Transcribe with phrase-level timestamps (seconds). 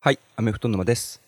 [0.00, 1.20] はい、アメフト沼です。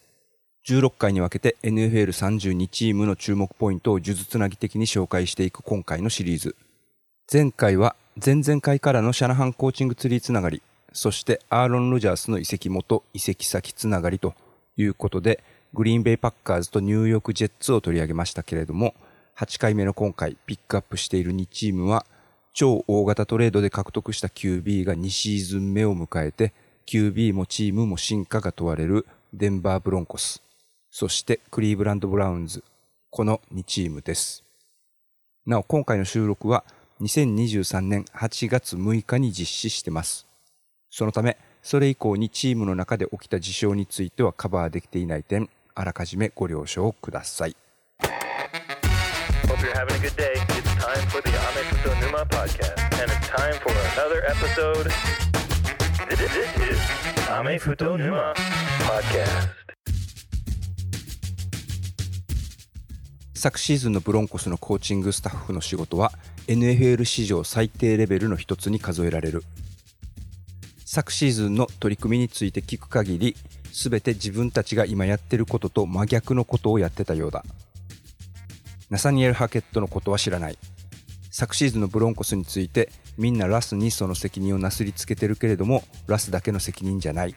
[0.68, 6.54] 16回に分けて NFL32 チームの注目ポイントを数珠つなぎ的に紹介していく今回のシリーズ。
[7.30, 10.62] 前回は前々回からのシャナハンコーチングツリーつながり、
[10.92, 14.34] そしてアーロン・ロジャースの移籍元、移籍先つながりと
[14.76, 15.42] いうことで、
[15.74, 18.94] グリーンベイ・パッカーズとニューヨーク・ジェッツを取り上げましたけれども、
[19.36, 22.06] 8回目の今回ピックアップしている2チームは、
[22.52, 26.52] 超大型トレードで獲得した QB が2シーズン目を迎えて、
[26.90, 30.42] QB もチームも進化が問われるデンバーブロンコス、
[30.90, 32.64] そしてクリーブランドブラウンズ、
[33.10, 34.42] この2チームです。
[35.46, 36.64] なお、今回の収録は
[37.00, 40.26] 2023年8月6日に実施してます。
[40.90, 47.56] そのため、それ以降にチームの中で起きた事象についてはカバーできていない点、あらかじめご了承ください。
[49.46, 50.34] Hope you're having a good day.
[50.34, 54.90] It's time for the Ame Futo Numa podcast, and it's time for another episode.
[56.10, 56.80] This is
[57.30, 58.34] Ame Futo Numa
[58.80, 59.48] podcast.
[63.32, 66.10] 昨シーズンのブロンコスのコーチングスタッフの仕事は
[66.48, 69.44] NFL 史上最低レベルの一つに数えられる。
[70.84, 73.36] 昨シーズンの取り組みについて聞く限り
[73.72, 77.44] 全て自分たちが今やってることと真逆のことをやってたようだ。
[78.90, 80.58] ナサニエル・ハケットのことは知らない。
[81.30, 82.90] 昨シーズンのブロンコスについて
[83.20, 87.36] みんなラスにその責任をなすりつけてるけれどもラスだけの責任じゃない。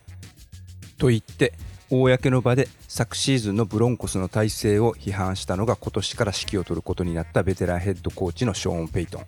[0.98, 1.54] と言って
[1.90, 9.26] 公の場で昨シーズンのブロンコスの体制を批判したのが今年から指揮を執ることになったベテランヘッドコーチのショーン・ペイトン。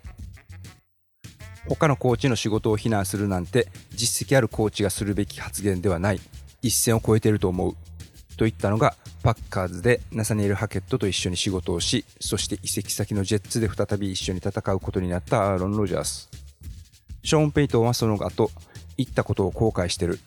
[1.68, 6.22] 他のコーチの仕事を非難するなんて実績あるコーチがするべき発言ではない。
[6.62, 7.74] 一線を越えてると思う。
[8.38, 16.35] と言ったのがパッカーズでナサニエル・ハケットと一緒に仕事をしそして移籍先のジェッツで再び一緒に戦うことになったアーロン・ロジャース。
[17.26, 18.52] ショーン・ペイトンはその後
[18.98, 20.20] 言ったことを後悔してる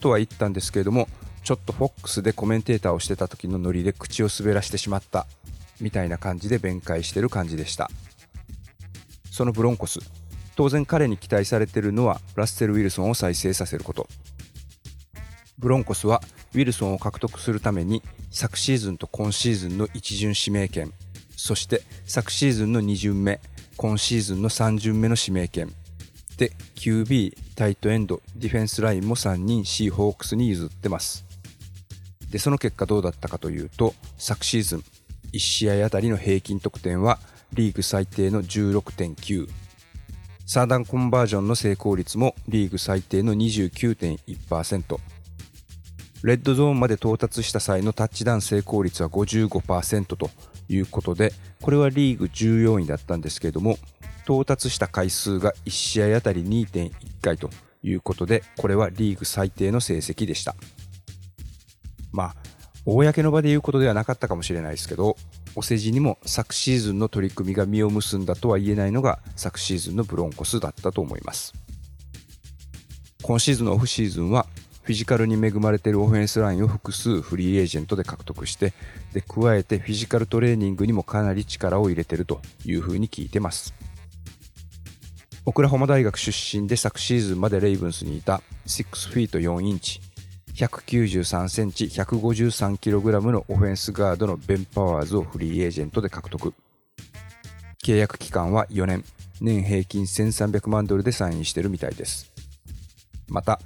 [0.00, 1.08] とは言ったんですけれども
[1.42, 5.26] ちょっとフォックスでコメンテーターをしてた時のノリで口を滑らしてしまった
[5.80, 7.90] みたいな感じで弁解してる感じでした。
[9.32, 9.98] そのブロンコス
[10.54, 14.08] 当然彼に期待されてるのはラッセル・ウィルソンを再生させること。
[15.58, 16.22] ブロンコスは
[16.54, 20.92] ウィルソンを獲得するために昨シーズンと今シーズンの1巡指名権。
[21.36, 23.40] そして昨シーズンの2巡目
[23.76, 25.72] 今シーズンの3巡目の指名権。
[26.46, 31.24] QB タイトエンドディフェンスラインも3人シーホークスに譲ってます。
[32.30, 34.84] でその結果どうだったかというと昨シーズン
[35.32, 37.18] 1試合あたりの平均得点は
[37.52, 39.48] リーグ最低の16.9
[40.46, 44.98] サーダンコンバージョンの成功率もリーグ最低の29.1%
[46.24, 50.30] レッドゾーンまで到達した際のタッチダウン成功率は55%と
[50.68, 51.32] いうことで
[51.62, 53.78] これはリーグ14位だったんですけれども
[54.28, 57.48] 到達した回数が1試合あたり2.1回と
[57.82, 60.54] いうことでこれはリーグ最低の成績でした。
[62.12, 62.34] まあ
[62.84, 65.16] 公の場で言うことではなかったかもしれないですけど
[65.54, 71.54] お世辞にも昨シーズンの取り組みが実を結んだとは言えないのが昨シーズンのブロンコスだったと思います。
[73.22, 74.46] 今シーズンのオフシーズンは
[74.82, 78.72] フィジカルに恵まれているオフェンスラインを複数フリーエージェントで獲得して
[79.12, 83.74] で加えてフィジカルトレーニングにもかなり力を入れているというふうに聞いてます。
[85.48, 88.42] オクラホマ大学出身で昨シーズンまでレイブンスにいた。
[88.66, 89.98] 6フィート4インチ。
[90.54, 96.52] 193センチ153キログラムのオフェンスガードのベン・パワーズをフリーエージェントで獲得。
[97.82, 99.02] 契約期間は4年。
[99.40, 102.30] 年平均1300万ドルでサインしてるみたいです。
[103.26, 103.58] また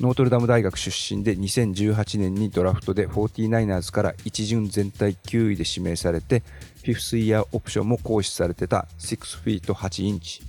[0.00, 6.42] ノートルダム大学出身で2018年にドラフトで 49ers から1巡全体9位で指名されて
[6.84, 8.86] フィフスイヤーオプションも行使されてた。
[8.98, 10.42] 6フィート8インチ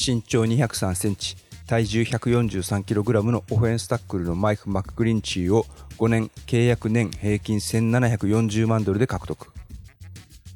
[0.00, 1.36] 身長203センチ
[1.66, 5.64] 体重 143kg のオフェンスタックルのマイク・マック・グリンチーを
[5.98, 9.48] 5年契約年平均1740万ドルで獲得。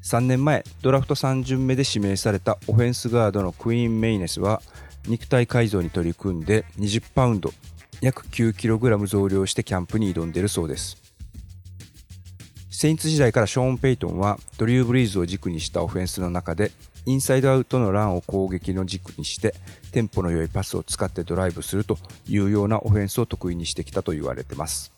[0.04, 4.62] 3年前ドラフト3巡目で指名されたオフェンスガードのクイーン・メイネスは
[5.08, 7.50] 肉体改造に取り組んで20パウンド
[8.00, 10.96] 約 9kg 増量してキャンプに挑んでいるそうです。
[12.70, 16.72] セインツ時代からショーン・ペイトンはドリュー・ブリーズを軸にしたオフェンスの中で
[17.06, 19.54] インサイドアウトのランを攻撃の軸にして
[19.90, 24.92] テンポの良いパスを使ってドライブするというようなオフェンスを得意にしてきたと言われてます。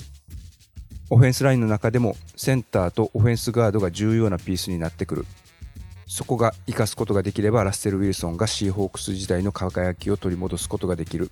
[1.11, 5.27] オフェンスラインの中でもセンターとオフェンスガードが重要なピースになってくる。
[6.07, 11.31] そこが生かすことができればラッセル・ウィルソンがシーホークス時代の輝きを取り戻すことができる。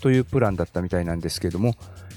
[0.00, 1.74] というプランだったみたいなんですけれども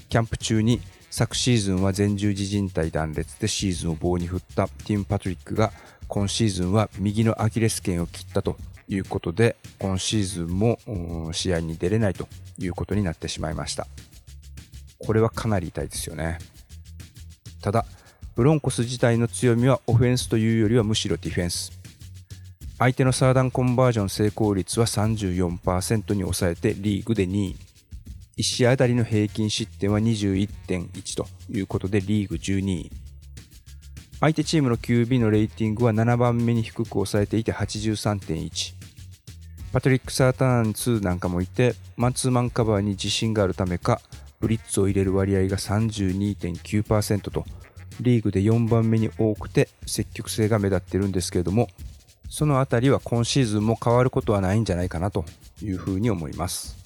[0.08, 5.72] キャンプ中に昨シーズンは前十字靭帯断裂でシーズンを棒に振ったティム・パトリックが
[6.10, 8.58] 今シーズンは右のアキレス腱を切ったと
[8.88, 12.28] いうことで今シーズンも試合に出れないと
[12.58, 13.86] いうことになってしまいました
[15.00, 16.38] これはかなり痛いですよね。
[17.62, 17.86] ただ、
[18.36, 21.72] ブロンコス自体の強みはオフェンスというよりはむしろディフェンス。
[22.78, 27.56] 相手のサーダンコンバージョン成功率は34%に抑えてリーグで2位。
[28.38, 32.90] 1試合あたりの平均失点は21.1ということでリーグ12位。
[34.20, 38.74] 相手チームの QB のレーティングは7番目に低く抑えていて83.1。
[39.72, 44.02] パトリック・サーターン2なんかもいて、マンツーマンカバーに自信があるためか、
[44.38, 47.46] ブリッツを入れる割合が32.9%と、
[48.00, 51.68] リーグで4番目に多くて積極性が目立ってるんですけれども、
[52.28, 55.24] そのあたりは今シーズンも変わることはないんじゃないかなと
[55.62, 56.76] いうふうに思います。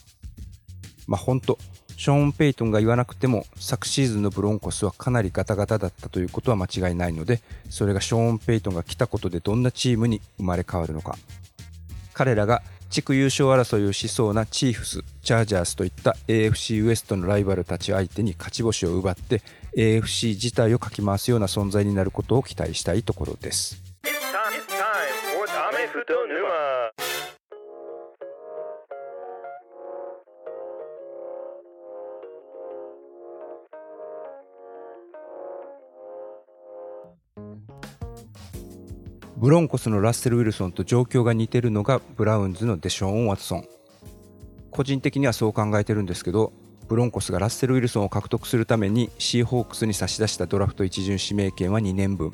[1.09, 1.59] まあ本当、
[1.97, 11.17] ショーン・ペイトンが言わなくても昨シーズンのブロンコスはかなりガタガタだったということは間違いないのでそれがショーン・ペイトンが来たことでどんなチームに生まれ変わるのか
[12.13, 19.43] 彼らが地区優勝争いをしそうなチーフス、チャージャースといった AFC ウエストのライバルたち相手に勝ち星を奪って
[19.77, 23.83] AFC 自体をかき回すような存在になることを期待したいところです。
[39.37, 43.65] ブロンコスのラッセル・ウィルソンと状況が似てるのがブラウンズのデショーン・ワトソン。
[44.71, 46.53] 個人的にはそう考えてるんですけど
[46.89, 52.33] ブロンコスがラッセル・ウィルソンを獲得するためにシーホークスに差し出したドラフト一巡指名権は2年分。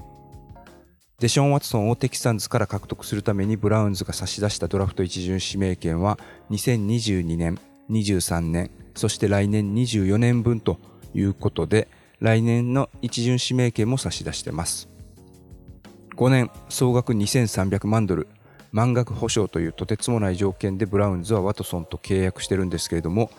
[1.21, 6.19] デショーン・ワトソンをテキサンズから獲得するためにブラウンズが差し出したドラフト一巡指名権は
[6.51, 7.59] 2022年
[7.91, 10.79] 23年そして来年24年分と
[11.15, 11.89] いうことで
[12.21, 14.90] 来年の一巡指名権も差し出してます。
[16.21, 18.29] 5年総額2300万ドル。
[18.73, 23.31] 満額保証というとてつもない条件でブラウンズはワトソンと契約してるんですけれども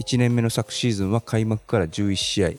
[0.00, 2.50] 1年目の昨シーズンは開幕から11試合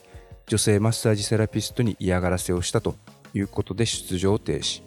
[0.45, 2.97] 女性マッサージセラピストに嫌がらせをしたと
[3.33, 4.83] いうことで出場停止。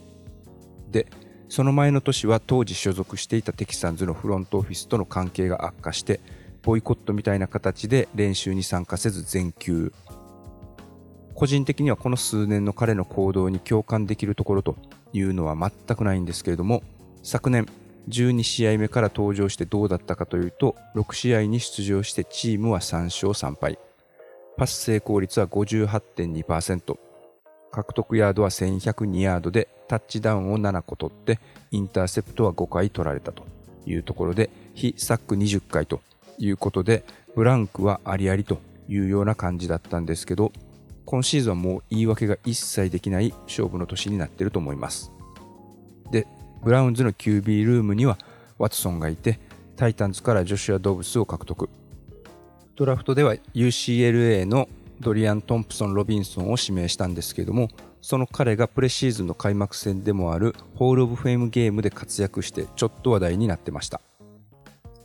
[0.90, 1.06] で
[1.48, 6.20] その前の年は当時所属していたテキサンズのフロントオフィスとの関係が悪化して
[6.62, 9.90] ボイコットみたいな形で練習に参加せず全休。
[11.42, 14.76] 個人的にはこの数年の彼の行動に共感できるところと
[15.12, 16.84] いうのは全くないんですけれども
[17.24, 17.66] 昨年
[18.08, 23.76] 12試合目から登場してどうだったかというと6試合に出場してチームは3勝3敗。
[24.56, 26.96] パス成功率は58.2%
[27.72, 31.40] 獲得ヤードは1102ヤードでタッチダウンを7個取って
[31.72, 33.42] インターセプトは5回取られたと
[33.84, 36.02] いうところで非サック20回と
[36.38, 37.02] いうことで
[37.34, 40.52] ブランクはありありというような感じだったんですけど
[41.12, 45.12] 今シーズンはもう言い訳が一切できない勝負の年になっていると思います。
[46.10, 46.26] で、
[46.64, 48.16] ブラウンズの QB ルームには
[48.56, 49.38] ワトソンがいて、
[49.76, 51.68] タイタンズからジョシュア・ドブスを獲得。
[52.76, 54.70] ドラフトでは UCLA の
[55.00, 57.68] ドリアン・トンプソン・ロビンソンを指名したんですけども、
[58.00, 64.00] その彼がプレシーズンの開幕戦でもあるホール・オブ・フェイムゲームで活躍してちょっと話題になってました。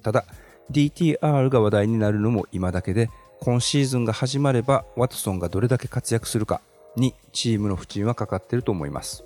[0.04, 0.24] ただ、
[0.72, 3.10] DTR が話題になるのも今だけで、
[3.40, 6.62] 今シーズンが始まればワトソンがどれだけ活躍するか
[6.96, 9.24] にチームの不沈はかかっていると思います。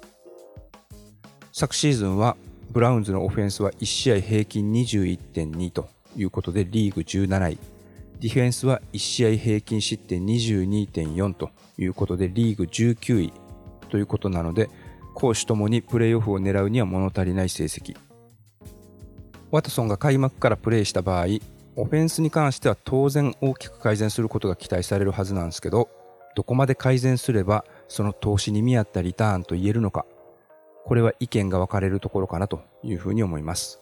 [1.53, 2.37] 昨シーズンは
[2.69, 7.57] ブラウンズのオフェンスは1試合平均21.2ということでリーグ17位。
[8.19, 13.33] ディフェンスは1試合平均失点22.4ということでリーグ19位
[13.89, 14.69] ということなので
[15.15, 17.97] 攻守ともにプレーオフを狙うには物足りない成績。
[19.49, 21.25] ワトソンが開幕からプレーした場合
[21.75, 25.89] オフェンスに関しては当然大きく改善することが期待されるはずなんですけど、
[26.35, 30.05] どこまで改善すればその投資に見合ったリターンと言えるのか、
[30.83, 33.81] これは意見が分かれるところかなというふうに思います。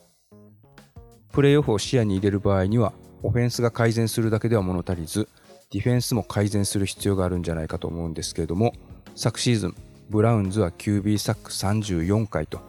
[1.31, 2.93] プレーオフを視野に入れる場合には、
[3.24, 5.27] オフェンスが改善するだけでは物足りず、
[5.72, 8.74] ディフェンスも改善する必要があるんじゃないかと思うんですけれども、
[9.15, 9.75] 昨シーズン、
[10.10, 12.60] ブラウンズは QB サック34回と、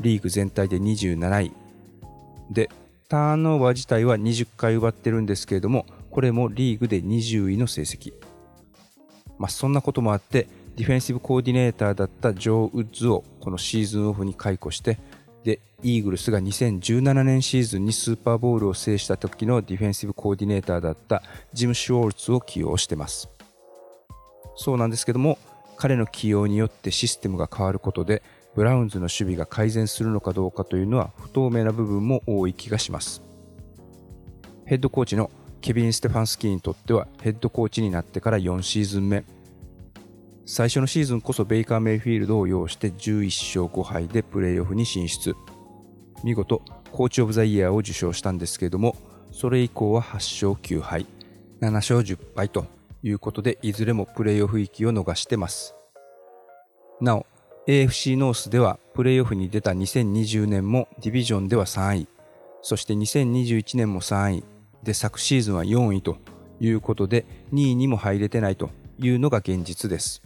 [0.00, 1.52] リーグ全体で27位。
[2.50, 2.68] で、
[3.08, 8.12] ターンオーバー自体は20回奪ってるんですけれども、これもリーグで20位の成績。
[9.38, 14.98] まあ、そんなこともあって、ディフェンシブコーディネーターだったジョー・ウッズをこのシーズンオフに解雇して、
[15.44, 23.28] で、イーグルスが2017年シーズンにスーパーボールを制した時のディフェンシブコーディネーターだったジム・シュウォルツを起用してます。
[24.56, 25.38] そうなんですけども、
[25.76, 28.22] 彼の起用によってシステムが変わることで、
[28.54, 33.22] ブラウンズの守備が改善するのかどうかというのは不透明な部分も多い気がします。
[34.64, 35.30] ヘッドコーチの
[35.60, 39.24] ケビン・ステファンスキーにとってはヘッドコーチになってから4シーズン目。
[40.46, 45.34] 最初のシーズンこそベイカー・メイフィールドを擁して11勝5敗でプレーオフに進出。
[46.22, 48.94] 見事、コーチオブザイヤーを受賞したんですけれども、
[49.32, 51.06] それ以降は8勝9敗、
[51.60, 52.66] 7勝10敗と
[53.02, 55.74] いうことで、いずれもプレーオフ行きを逃してます。
[57.00, 57.26] なお、
[57.66, 62.08] AFC ノースではプレーオフに出た2020年もディビジョンでは3位、
[62.60, 64.44] そして2021年も3位、
[64.82, 66.18] で昨シーズンは4位と
[66.60, 68.68] いうことで2位にも入れてないと
[68.98, 70.22] いうのが現実です。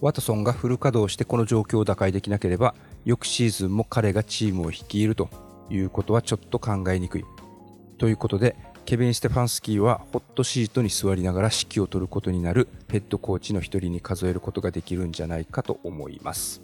[0.00, 2.74] ワトソンがフル稼働してこの状況を打開できなければ
[3.04, 5.28] 翌シーズンも彼がチームを率いると
[5.70, 7.24] いうことはちょっと考えにくい。
[7.96, 16.60] ということでケビン・ステファンスキーはホットシートに座りながら指揮を執ることになるヘッドコーチの一人に数えることができるんじゃないかと思います。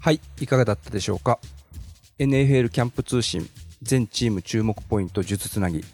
[0.00, 1.38] はい、いかがだったでしょうか
[2.18, 3.46] ?NFL キャンプ通信
[3.82, 5.84] 全チーム注目ポイント術つなぎ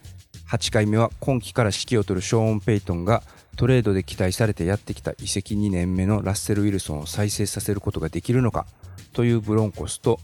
[0.48, 3.24] 8回目は今季から指揮を執るショーン・ペイトンが
[3.56, 8.66] トレードで期待されてやってきた移籍2年目のラッセル・ウィルソンを再生させることができるのか
[9.14, 10.20] というブロンコスと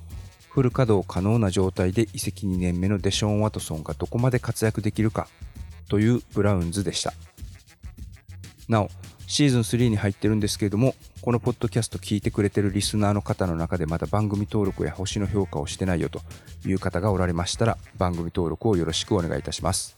[0.50, 5.28] フル稼働可能な状態で移籍2年目のデション・ワトソンがどこまで活躍できるか
[5.88, 7.14] というブラウンズでした。
[8.68, 8.90] なお、
[9.26, 16.20] シーズン3に入ってるんですけれども、このポッドキャスト聞いてくれてるリスナーの方の中でまだ番組登録や星の評価をしてないよと
[16.66, 19.96] いう方がおられましたら、番組登録をよろしくお願いいたします。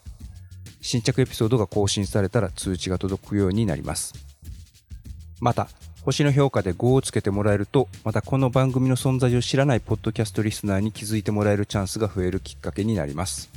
[0.82, 4.12] 新着エピソードが更新されたら通知が届くようになります。
[5.40, 5.68] また、
[6.04, 13.48] 星の評価で5をつけてもらえると、またこの番組の存在を知らないポッドキャストリスナーに気づいてもらえるチャンスが増えるきっかけになります。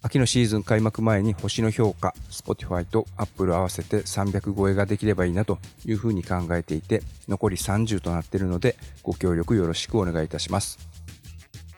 [0.00, 10.78] 秋のシーズン開幕前に星の評価、Spotify と Apple 合わせて300超えができればいいなというふうに考えていて、残り30となっているので、ご協力よろしくお願いいたします。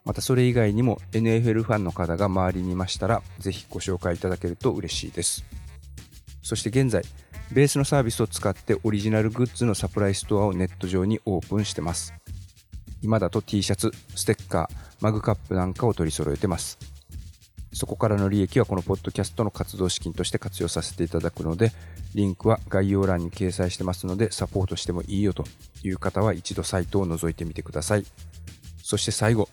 [0.05, 5.45] またそれ以外にも NFL ファンの方が周りにいましたら、ぜひご紹介いただけると嬉しいです。
[6.45, 7.03] そして現在、
[7.53, 12.15] ベースのサービスを使ってオリジナルグッズのサプライストアをネット上にオープンしてます。
[13.03, 16.79] 今だと T シャツ、ステッカー、マグカップなんかを取り揃えてます。
[17.75, 21.73] そこからの利益はこのポッドキャストの活動資金として活用させていただくので、
[22.15, 25.45] リンクは概要欄に掲載してますので、サポートしてもいいよと
[25.83, 28.07] いう方は一度サイトを覗いてみてください。
[28.83, 29.51] そして最後、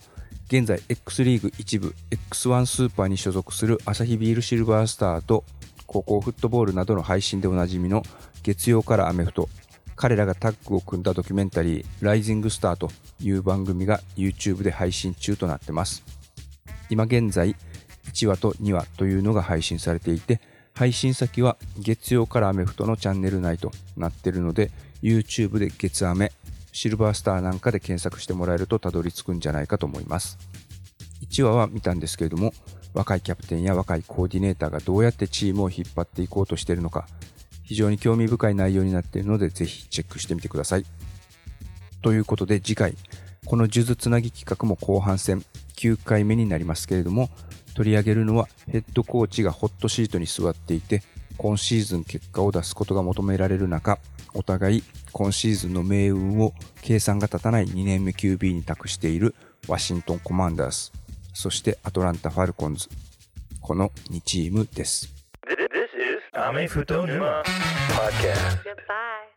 [0.48, 5.44] 現在 X リーグ一部 X1 スーパーに所属するアサヒビールシルバースターと
[5.89, 8.03] 高校フットボールなどの配信でおなじみの
[8.43, 9.50] 月曜からアメフト、
[9.96, 16.03] 彼らがタッグを組んだドキュメンタリーライジングスターという番組が YouTube で配信中となってます。
[16.91, 17.55] 今現在
[18.13, 20.41] 1話と2話というのが配信されていて、
[20.75, 24.69] 配信先は月曜からアメフトのチャンネル内となっているので、
[25.01, 26.31] YouTube で月アメ、
[26.72, 30.38] シルバースターなんかで検索してもらえるとたどり着くんじゃないかと思います。
[31.31, 32.53] 1話は見たんですけれども、
[32.93, 37.08] 若いキャプテンや若いコーディネーターがどうやってチームを引っ張っていこうとしているのか、
[37.63, 40.86] 非常に興味深い内容になっているので、ぜひチェックしてみてください。
[42.01, 42.96] ということで次回、
[43.46, 45.43] この数珠つなぎ企画も後半戦
[45.75, 47.29] 9回目になりますけれども、
[47.75, 51.03] 取り上げるのはヘッドコーチがホットシートに座っていて、
[51.38, 54.00] 今シーズン結果を出すことが求められる中、
[54.34, 59.36] お互い今シーズンの命運を計算が立たない2年目 QB に託している
[59.67, 60.91] ワシントンコマンダース、
[61.39, 62.89] そしてアトランタ・ファルコンズ。
[63.62, 65.08] この2チームです。
[66.53, 69.28] メフト沼 Podcast.